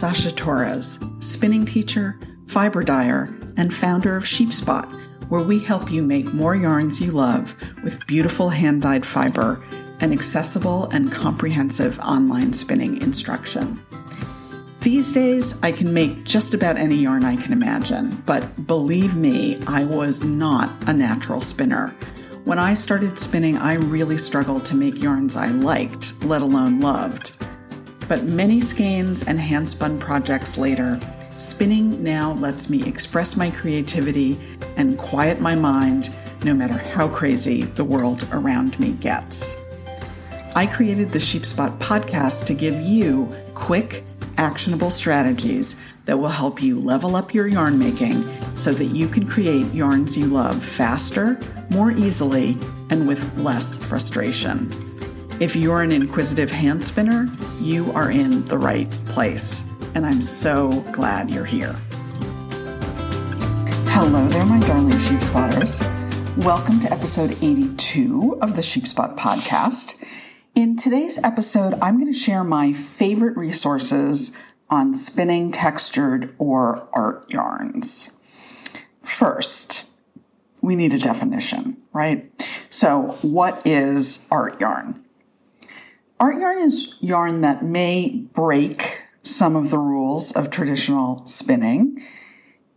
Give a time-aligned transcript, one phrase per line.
[0.00, 3.24] Sasha Torres, spinning teacher, fiber dyer,
[3.58, 4.90] and founder of Sheepspot,
[5.28, 7.54] where we help you make more yarns you love
[7.84, 9.62] with beautiful hand dyed fiber
[10.00, 13.78] and accessible and comprehensive online spinning instruction.
[14.80, 19.62] These days, I can make just about any yarn I can imagine, but believe me,
[19.66, 21.88] I was not a natural spinner.
[22.46, 27.36] When I started spinning, I really struggled to make yarns I liked, let alone loved.
[28.10, 30.98] But many skeins and handspun projects later,
[31.36, 34.36] spinning now lets me express my creativity
[34.76, 39.56] and quiet my mind no matter how crazy the world around me gets.
[40.56, 44.02] I created the Sheepspot podcast to give you quick,
[44.38, 49.24] actionable strategies that will help you level up your yarn making so that you can
[49.24, 51.38] create yarns you love faster,
[51.70, 52.58] more easily,
[52.90, 54.89] and with less frustration.
[55.40, 57.26] If you're an inquisitive hand spinner,
[57.62, 59.64] you are in the right place.
[59.94, 61.72] And I'm so glad you're here.
[63.86, 65.82] Hello there, my darling sheep spotters.
[66.36, 70.04] Welcome to episode 82 of the Sheepspot podcast.
[70.54, 74.36] In today's episode, I'm going to share my favorite resources
[74.68, 78.18] on spinning textured or art yarns.
[79.00, 79.90] First,
[80.60, 82.30] we need a definition, right?
[82.68, 85.02] So, what is art yarn?
[86.20, 92.06] Art yarn is yarn that may break some of the rules of traditional spinning,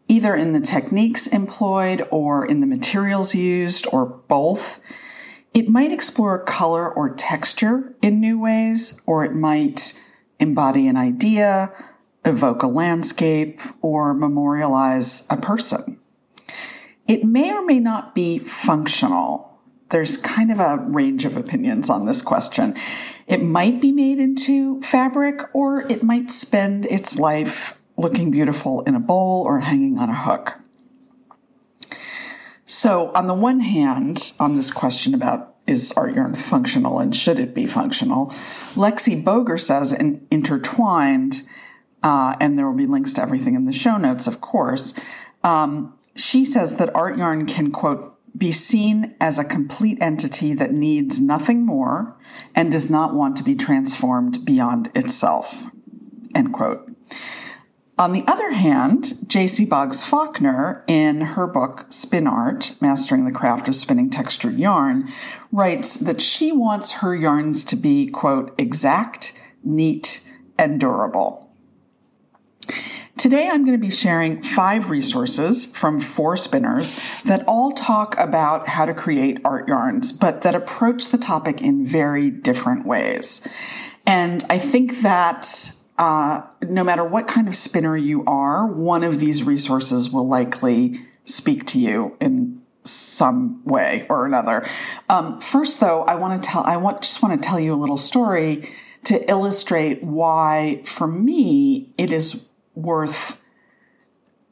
[0.07, 4.79] either in the techniques employed or in the materials used or both.
[5.53, 10.01] It might explore color or texture in new ways, or it might
[10.39, 11.73] embody an idea,
[12.23, 15.99] evoke a landscape, or memorialize a person.
[17.09, 19.59] It may or may not be functional.
[19.89, 22.75] There's kind of a range of opinions on this question.
[23.27, 28.95] It might be made into fabric, or it might spend its life looking beautiful in
[28.95, 30.59] a bowl or hanging on a hook.
[32.65, 37.39] So, on the one hand, on this question about is art yarn functional and should
[37.39, 38.27] it be functional,
[38.75, 41.43] Lexi Boeger says in Intertwined,
[42.01, 44.93] uh, and there will be links to everything in the show notes, of course.
[45.43, 50.71] Um, she says that art yarn can, quote, be seen as a complete entity that
[50.71, 52.17] needs nothing more
[52.55, 55.67] and does not want to be transformed beyond itself,
[56.33, 56.89] end quote.
[57.97, 63.67] On the other hand, Jacey Boggs Faulkner, in her book Spin Art Mastering the Craft
[63.67, 65.11] of Spinning Textured Yarn,
[65.51, 70.27] writes that she wants her yarns to be, quote, exact, neat,
[70.57, 71.51] and durable.
[73.17, 78.67] Today, I'm going to be sharing five resources from four spinners that all talk about
[78.67, 83.47] how to create art yarns, but that approach the topic in very different ways.
[84.05, 85.47] And I think that
[85.97, 91.05] uh, no matter what kind of spinner you are, one of these resources will likely
[91.23, 94.67] speak to you in some way or another.
[95.07, 97.77] Um, first, though, I want to tell I want just want to tell you a
[97.77, 98.73] little story
[99.05, 103.39] to illustrate why, for me, it is worth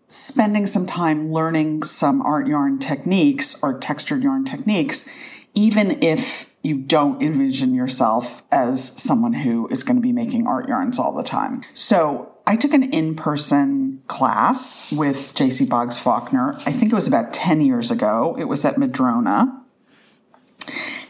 [0.08, 5.10] spending some time learning some art yarn techniques or textured yarn techniques,
[5.54, 10.68] even if you don't envision yourself as someone who is going to be making art
[10.68, 11.62] yarns all the time.
[11.74, 16.56] So I took an in-person class with Jacey Boggs Faulkner.
[16.66, 18.36] I think it was about 10 years ago.
[18.38, 19.64] It was at Madrona.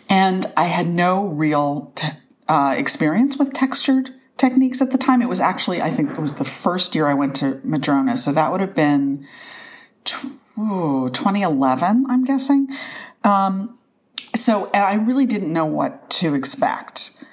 [0.07, 2.07] And I had no real te-
[2.47, 5.21] uh, experience with textured techniques at the time.
[5.21, 8.17] It was actually, I think it was the first year I went to Madrona.
[8.17, 9.27] So that would have been
[10.03, 12.67] t- ooh, 2011, I'm guessing.
[13.23, 13.77] Um,
[14.35, 17.23] so I really didn't know what to expect.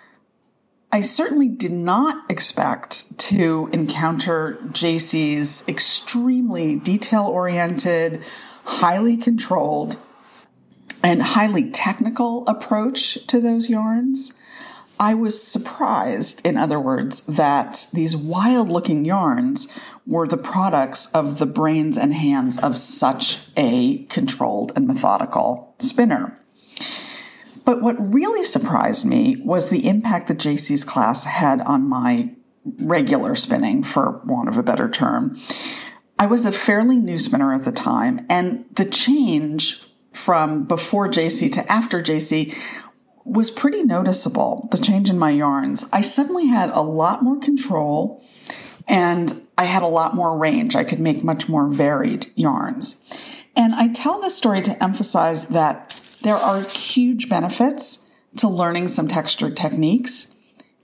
[0.93, 8.23] I certainly did not expect to encounter Jacey's extremely detail oriented,
[8.65, 9.97] highly controlled,
[11.03, 14.35] and highly technical approach to those yarns.
[15.00, 19.69] I was surprised, in other words, that these wild looking yarns
[20.06, 26.39] were the products of the brains and hands of such a controlled and methodical spinner.
[27.65, 32.31] But what really surprised me was the impact that Jacey's class had on my
[32.79, 35.39] regular spinning, for want of a better term.
[36.19, 41.49] I was a fairly new spinner at the time, and the change from before Jacey
[41.51, 42.55] to after Jacey
[43.29, 45.89] was pretty noticeable, the change in my yarns.
[45.93, 48.23] I suddenly had a lot more control
[48.87, 50.75] and I had a lot more range.
[50.75, 53.03] I could make much more varied yarns.
[53.55, 59.09] And I tell this story to emphasize that there are huge benefits to learning some
[59.09, 60.37] textured techniques,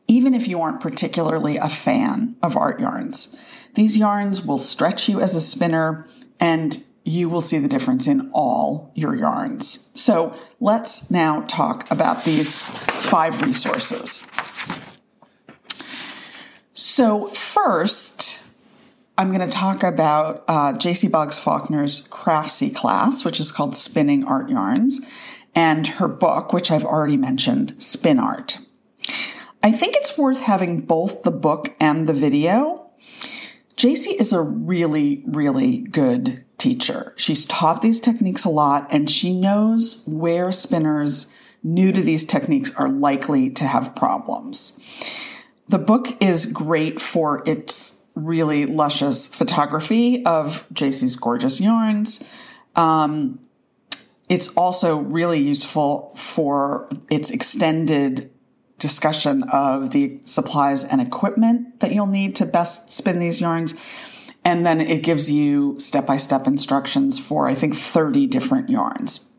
[0.06, 3.34] even if you aren't particularly a fan of art yarns.
[3.74, 6.06] These yarns will stretch you as a spinner
[6.38, 9.88] and you will see the difference in all your yarns.
[9.94, 14.26] So let's now talk about these five resources.
[16.76, 18.42] So, first,
[19.16, 24.24] I'm going to talk about uh, Jacey Boggs Faulkner's Craftsy class, which is called Spinning
[24.24, 25.00] Art Yarns,
[25.54, 28.58] and her book, which I've already mentioned, Spin Art.
[29.62, 32.90] I think it's worth having both the book and the video.
[33.76, 37.12] Jacey is a really, really good teacher.
[37.16, 41.30] She's taught these techniques a lot and she knows where spinners
[41.62, 44.80] new to these techniques are likely to have problems.
[45.68, 52.26] The book is great for its really luscious photography of Jacey's gorgeous yarns.
[52.76, 53.40] Um,
[54.30, 58.30] it's also really useful for its extended
[58.78, 63.74] discussion of the supplies and equipment that you'll need to best spin these yarns.
[64.44, 69.30] And then it gives you step by step instructions for, I think, 30 different yarns.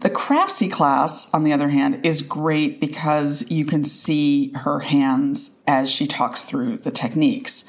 [0.00, 5.60] The Craftsy class, on the other hand, is great because you can see her hands
[5.66, 7.64] as she talks through the techniques.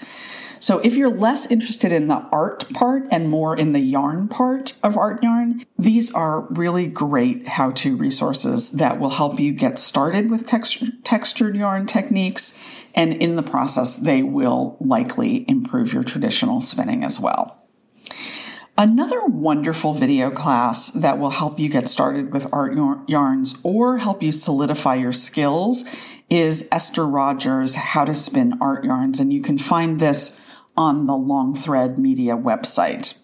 [0.59, 4.77] So if you're less interested in the art part and more in the yarn part
[4.83, 10.29] of Art Yarn, these are really great how-to resources that will help you get started
[10.29, 12.59] with textured yarn techniques.
[12.94, 17.55] And in the process, they will likely improve your traditional spinning as well.
[18.77, 22.77] Another wonderful video class that will help you get started with art
[23.09, 25.83] yarns or help you solidify your skills
[26.29, 29.19] is Esther Rodgers' How to Spin Art Yarns.
[29.19, 30.39] And you can find this
[30.79, 33.19] on the Long Thread Media website.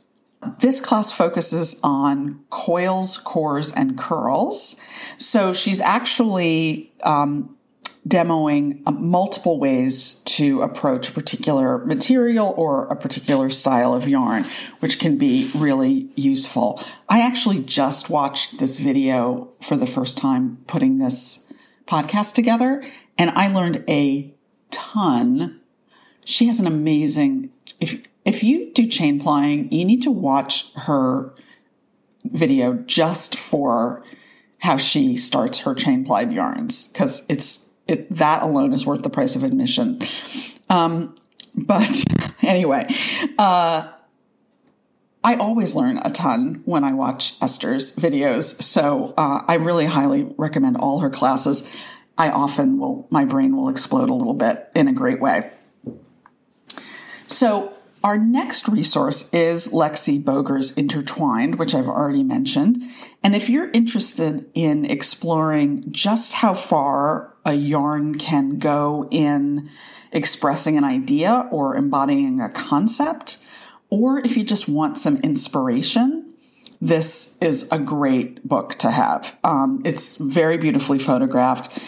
[0.59, 4.79] This class focuses on coils, cores, and curls.
[5.17, 7.55] So she's actually um,
[8.05, 14.45] demoing uh, multiple ways to approach a particular material or a particular style of yarn,
[14.81, 16.83] which can be really useful.
[17.07, 21.49] I actually just watched this video for the first time putting this
[21.87, 22.83] podcast together,
[23.17, 24.35] and I learned a
[24.71, 25.61] ton.
[26.25, 31.33] She has an amazing, if, if you do chain plying, you need to watch her
[32.25, 34.04] video just for
[34.60, 39.10] how she starts her chain plied yarns because it's it, that alone is worth the
[39.10, 40.01] price of admission.
[40.69, 41.16] Um,
[41.54, 42.04] but
[42.42, 42.88] anyway,
[43.38, 43.92] uh,
[45.24, 48.62] I always learn a ton when I watch Esther's videos.
[48.62, 51.72] So uh, I really highly recommend all her classes.
[52.18, 55.51] I often will, my brain will explode a little bit in a great way.
[57.27, 57.74] So
[58.04, 62.83] our next resource is Lexi Boeger's Intertwined, which I've already mentioned.
[63.24, 69.72] And if you're interested in exploring just how far a yarn can go in
[70.12, 73.39] expressing an idea or embodying a concept,
[73.89, 76.33] or if you just want some inspiration,
[76.80, 79.38] this is a great book to have.
[79.44, 81.80] Um, it's very beautifully photographed.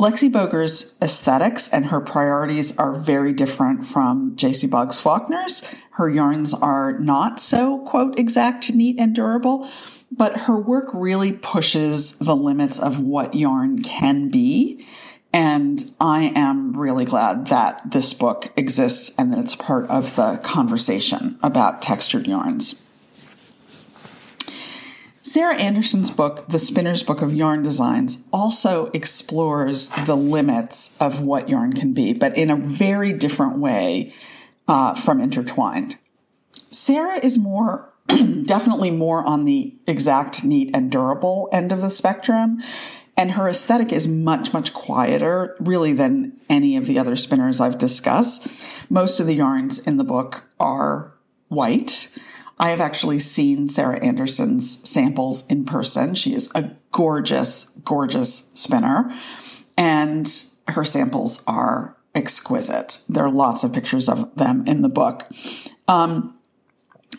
[0.00, 5.62] Lexi Boeger's aesthetics and her priorities are very different from Jacey Boggs Faulkner's.
[5.90, 9.68] Her yarns are not so, quote, exact, neat, and durable,
[10.10, 14.86] but her work really pushes the limits of what yarn can be.
[15.34, 20.38] And I am really glad that this book exists and that it's part of the
[20.42, 22.82] conversation about textured yarns.
[25.22, 31.48] Sarah Anderson's book, The Spinner's Book of Yarn Designs, also explores the limits of what
[31.48, 34.14] yarn can be, but in a very different way
[34.66, 35.96] uh, from Intertwined.
[36.70, 42.62] Sarah is more, definitely more on the exact, neat, and durable end of the spectrum.
[43.14, 47.76] And her aesthetic is much, much quieter, really, than any of the other spinners I've
[47.76, 48.48] discussed.
[48.88, 51.12] Most of the yarns in the book are
[51.48, 52.16] white.
[52.60, 56.14] I have actually seen Sarah Anderson's samples in person.
[56.14, 59.10] She is a gorgeous, gorgeous spinner,
[59.78, 60.30] and
[60.68, 63.02] her samples are exquisite.
[63.08, 65.26] There are lots of pictures of them in the book.
[65.88, 66.38] Um,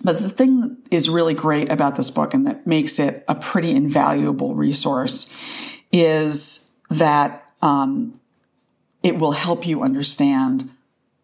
[0.04, 3.34] but the thing that is really great about this book and that makes it a
[3.34, 5.34] pretty invaluable resource
[5.92, 8.20] is that um,
[9.02, 10.70] it will help you understand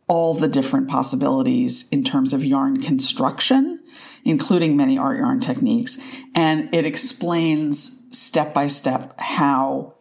[0.07, 3.76] all the different possibilities in terms of yarn construction
[4.23, 5.97] including many art yarn techniques.
[6.35, 9.95] And it explains step by step how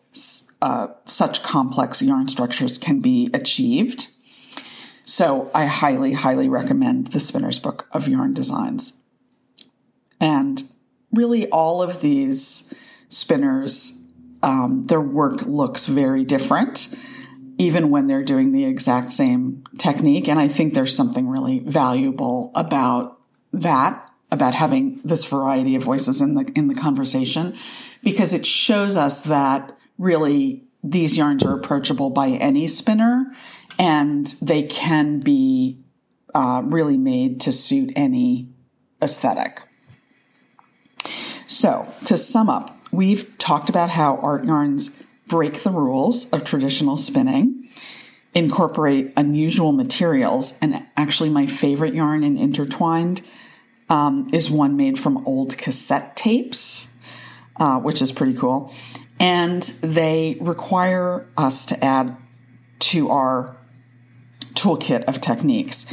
[0.63, 4.09] uh, such complex yarn structures can be achieved.
[5.05, 8.99] So I highly, highly recommend the Spinner's Book of Yarn Designs.
[10.21, 10.63] And
[11.13, 12.75] really, all of these
[13.09, 14.03] spinners,
[14.43, 16.95] um, their work looks very different.
[17.59, 20.29] even when they're doing the exact same technique.
[20.29, 23.19] And I think there's something really valuable about
[23.53, 24.06] that,
[24.37, 27.57] about having this variety of voices in the, in the conversation,
[28.05, 33.35] because it shows us that really these yarns are approachable by any spinner
[33.79, 35.81] and they can be
[36.35, 38.49] uh, really made to suit any
[39.03, 39.63] aesthetic.
[41.47, 46.97] So, to sum up, we've talked about how art yarns break the rules of traditional
[46.97, 47.69] spinning,
[48.35, 53.23] incorporate unusual materials, and actually, my favorite yarn in Intertwined
[53.89, 56.93] um, is one made from old cassette tapes,
[57.57, 58.73] uh, which is pretty cool.
[59.19, 62.17] And they require us to add
[62.81, 63.57] to our
[64.55, 65.87] toolkit of techniques.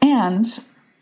[0.00, 0.46] And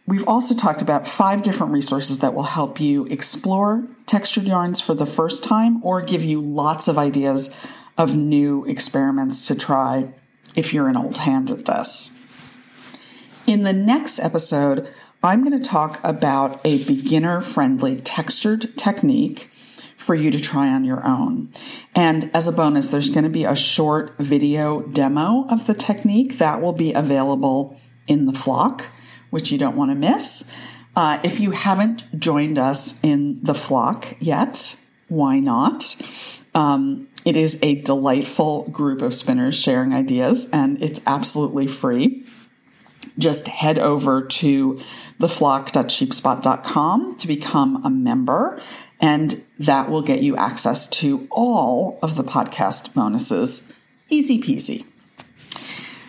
[0.06, 4.94] we've also talked about five different resources that will help you explore textured yarns for
[4.94, 7.54] the first time or give you lots of ideas
[7.98, 10.12] of new experiments to try
[10.56, 12.16] if you're an old hand at this.
[13.46, 14.88] In the next episode,
[15.24, 19.50] I'm going to talk about a beginner friendly textured technique
[19.96, 21.50] for you to try on your own.
[21.94, 26.38] And as a bonus, there's going to be a short video demo of the technique
[26.38, 28.86] that will be available in the flock,
[29.30, 30.50] which you don't want to miss.
[30.96, 34.76] Uh, if you haven't joined us in the flock yet,
[35.06, 36.02] why not?
[36.52, 42.26] Um, it is a delightful group of spinners sharing ideas, and it's absolutely free.
[43.18, 44.80] Just head over to
[45.20, 48.60] theflock.sheepspot.com to become a member
[49.02, 53.70] and that will get you access to all of the podcast bonuses.
[54.08, 54.86] Easy peasy.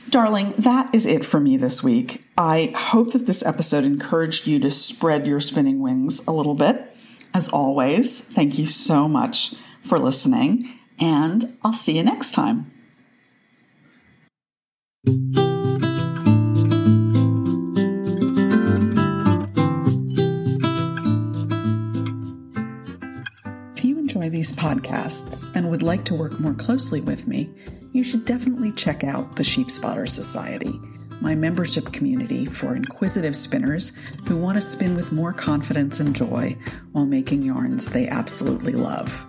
[0.10, 2.24] Darling, that is it for me this week.
[2.38, 6.95] I hope that this episode encouraged you to spread your spinning wings a little bit.
[7.33, 12.72] As always, thank you so much for listening, and I'll see you next time.
[24.33, 27.47] These podcasts and would like to work more closely with me,
[27.91, 30.81] you should definitely check out the Sheep Spotter Society,
[31.21, 33.95] my membership community for inquisitive spinners
[34.27, 36.57] who want to spin with more confidence and joy
[36.93, 39.23] while making yarns they absolutely love.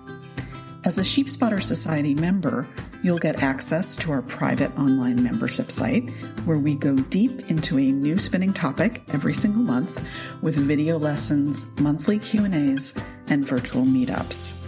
[0.85, 2.67] As a Sheep Spotter Society member,
[3.03, 6.09] you'll get access to our private online membership site
[6.47, 10.03] where we go deep into a new spinning topic every single month
[10.41, 12.95] with video lessons, monthly Q&As,
[13.29, 14.64] and virtual meetups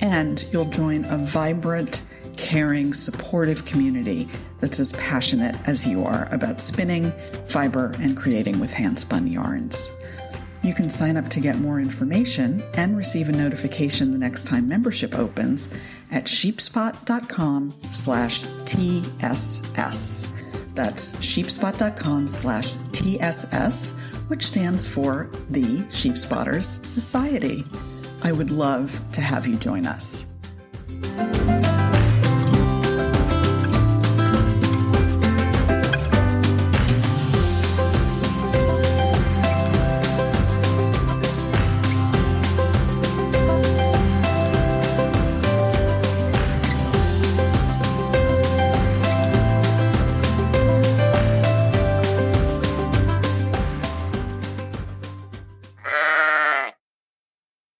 [0.00, 2.02] and you'll join a vibrant,
[2.36, 4.28] caring, supportive community
[4.60, 7.12] that's as passionate as you are about spinning,
[7.48, 9.92] fiber, and creating with handspun yarns.
[10.62, 14.68] You can sign up to get more information and receive a notification the next time
[14.68, 15.70] membership opens
[16.10, 20.28] at sheepspot.com slash TSS.
[20.74, 23.90] That's sheepspot.com slash TSS,
[24.28, 27.64] which stands for the Sheepspotters Society.
[28.22, 30.26] I would love to have you join us.